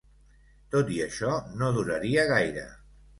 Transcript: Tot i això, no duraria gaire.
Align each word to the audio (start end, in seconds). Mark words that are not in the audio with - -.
Tot 0.75 0.87
i 0.95 0.95
això, 1.05 1.33
no 1.59 1.69
duraria 1.75 2.25
gaire. 2.33 2.65